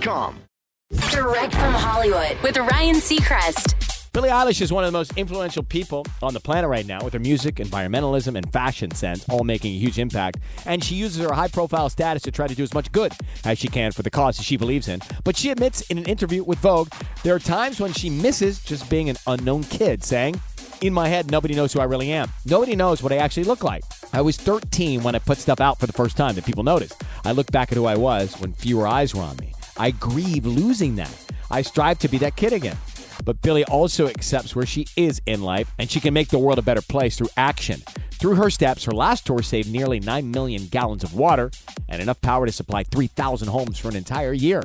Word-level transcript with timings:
Direct 0.00 1.52
from 1.52 1.74
Hollywood 1.74 2.38
with 2.42 2.56
Ryan 2.56 2.96
Seacrest. 2.96 3.74
Billie 4.12 4.30
Eilish 4.30 4.62
is 4.62 4.72
one 4.72 4.82
of 4.82 4.90
the 4.90 4.98
most 4.98 5.16
influential 5.18 5.62
people 5.62 6.06
on 6.22 6.32
the 6.32 6.40
planet 6.40 6.70
right 6.70 6.86
now 6.86 7.04
with 7.04 7.12
her 7.12 7.18
music, 7.18 7.56
environmentalism, 7.56 8.34
and 8.34 8.50
fashion 8.50 8.90
sense, 8.92 9.28
all 9.28 9.44
making 9.44 9.74
a 9.74 9.78
huge 9.78 9.98
impact. 9.98 10.38
And 10.64 10.82
she 10.82 10.94
uses 10.94 11.22
her 11.22 11.34
high 11.34 11.48
profile 11.48 11.90
status 11.90 12.22
to 12.22 12.30
try 12.30 12.46
to 12.46 12.54
do 12.54 12.62
as 12.62 12.72
much 12.72 12.90
good 12.92 13.12
as 13.44 13.58
she 13.58 13.68
can 13.68 13.92
for 13.92 14.02
the 14.02 14.10
causes 14.10 14.44
she 14.44 14.56
believes 14.56 14.88
in. 14.88 15.00
But 15.22 15.36
she 15.36 15.50
admits 15.50 15.82
in 15.82 15.98
an 15.98 16.06
interview 16.06 16.44
with 16.44 16.58
Vogue 16.60 16.88
there 17.22 17.34
are 17.34 17.38
times 17.38 17.78
when 17.78 17.92
she 17.92 18.08
misses 18.08 18.64
just 18.64 18.88
being 18.88 19.10
an 19.10 19.16
unknown 19.26 19.64
kid, 19.64 20.02
saying, 20.02 20.40
in 20.80 20.94
my 20.94 21.08
head, 21.08 21.30
nobody 21.30 21.54
knows 21.54 21.74
who 21.74 21.80
I 21.80 21.84
really 21.84 22.10
am. 22.10 22.30
Nobody 22.46 22.74
knows 22.74 23.02
what 23.02 23.12
I 23.12 23.16
actually 23.18 23.44
look 23.44 23.62
like. 23.62 23.84
I 24.14 24.22
was 24.22 24.38
13 24.38 25.02
when 25.02 25.14
I 25.14 25.18
put 25.18 25.36
stuff 25.36 25.60
out 25.60 25.78
for 25.78 25.86
the 25.86 25.92
first 25.92 26.16
time 26.16 26.36
that 26.36 26.46
people 26.46 26.64
noticed. 26.64 27.02
I 27.26 27.32
look 27.32 27.52
back 27.52 27.70
at 27.70 27.76
who 27.76 27.84
I 27.84 27.96
was 27.96 28.32
when 28.40 28.54
fewer 28.54 28.86
eyes 28.86 29.14
were 29.14 29.22
on 29.22 29.36
me. 29.36 29.52
I 29.80 29.92
grieve 29.92 30.44
losing 30.44 30.96
that. 30.96 31.16
I 31.50 31.62
strive 31.62 31.98
to 32.00 32.08
be 32.08 32.18
that 32.18 32.36
kid 32.36 32.52
again. 32.52 32.76
But 33.24 33.40
Billie 33.40 33.64
also 33.64 34.08
accepts 34.08 34.54
where 34.54 34.66
she 34.66 34.86
is 34.94 35.22
in 35.24 35.40
life, 35.40 35.72
and 35.78 35.90
she 35.90 36.00
can 36.00 36.12
make 36.12 36.28
the 36.28 36.38
world 36.38 36.58
a 36.58 36.62
better 36.62 36.82
place 36.82 37.16
through 37.16 37.30
action. 37.38 37.82
Through 38.12 38.34
her 38.34 38.50
steps, 38.50 38.84
her 38.84 38.92
last 38.92 39.24
tour 39.24 39.42
saved 39.42 39.72
nearly 39.72 39.98
9 39.98 40.30
million 40.30 40.66
gallons 40.66 41.02
of 41.02 41.14
water 41.14 41.50
and 41.88 42.02
enough 42.02 42.20
power 42.20 42.44
to 42.44 42.52
supply 42.52 42.82
3,000 42.82 43.48
homes 43.48 43.78
for 43.78 43.88
an 43.88 43.96
entire 43.96 44.34
year. 44.34 44.62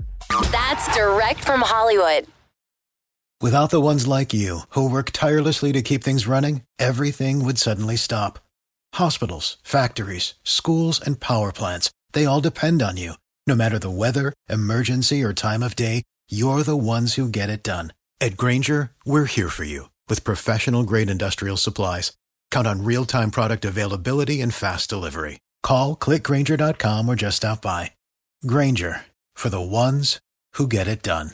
That's 0.52 0.94
direct 0.94 1.46
from 1.46 1.62
Hollywood. 1.62 2.28
Without 3.40 3.70
the 3.70 3.82
ones 3.82 4.08
like 4.08 4.34
you, 4.34 4.60
who 4.72 4.90
work 4.90 5.12
tirelessly 5.12 5.72
to 5.72 5.82
keep 5.82 6.04
things 6.04 6.28
running, 6.28 6.64
everything 6.78 7.46
would 7.46 7.58
suddenly 7.58 7.96
stop. 7.96 8.40
Hospitals, 8.96 9.58
factories, 9.64 10.34
schools, 10.44 11.00
and 11.00 11.22
power 11.22 11.54
plants, 11.54 11.92
they 12.12 12.26
all 12.26 12.42
depend 12.42 12.82
on 12.82 12.98
you. 12.98 13.14
No 13.48 13.56
matter 13.56 13.78
the 13.78 13.92
weather, 13.92 14.34
emergency, 14.50 15.24
or 15.24 15.32
time 15.32 15.62
of 15.62 15.76
day, 15.76 16.02
you're 16.28 16.64
the 16.64 16.76
ones 16.76 17.14
who 17.14 17.30
get 17.30 17.52
it 17.52 17.62
done. 17.62 17.94
At 18.20 18.38
Grainger, 18.38 18.92
we're 19.06 19.26
here 19.26 19.50
for 19.50 19.64
you 19.64 19.90
with 20.10 20.24
professional 20.24 20.84
grade 20.84 21.12
industrial 21.12 21.58
supplies. 21.58 22.12
Count 22.50 22.66
on 22.66 22.84
real 22.84 23.06
time 23.06 23.30
product 23.30 23.64
availability 23.64 24.42
and 24.42 24.52
fast 24.52 24.90
delivery. 24.90 25.40
Call 25.62 25.96
clickgrainger.com 25.96 27.08
or 27.08 27.16
just 27.16 27.38
stop 27.38 27.62
by. 27.62 27.92
Grainger 28.48 29.06
for 29.36 29.50
the 29.50 29.62
ones 29.62 30.20
who 30.54 30.68
get 30.68 30.88
it 30.88 31.04
done. 31.04 31.32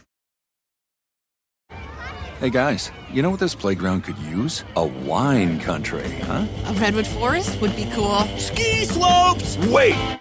Hey 2.39 2.49
guys, 2.49 2.91
you 3.11 3.21
know 3.21 3.29
what 3.29 3.39
this 3.39 3.53
playground 3.55 4.01
could 4.01 4.17
use? 4.17 4.65
A 4.75 4.85
wine 4.85 5.59
country, 5.59 6.09
huh? 6.23 6.47
A 6.65 6.73
redwood 6.73 7.05
forest 7.07 7.61
would 7.61 7.75
be 7.75 7.87
cool. 7.93 8.19
Ski 8.37 8.85
slopes! 8.85 9.57
Wait! 9.67 10.20